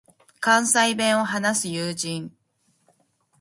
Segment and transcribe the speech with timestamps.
[0.39, 2.35] 関西弁を話す友人